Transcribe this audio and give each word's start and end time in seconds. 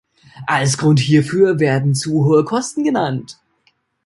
Als 0.47 0.79
Grund 0.79 0.99
hierfür 0.99 1.59
werden 1.59 1.93
zu 1.93 2.25
hohe 2.25 2.43
Kosten 2.43 2.83
genannt. 2.83 3.37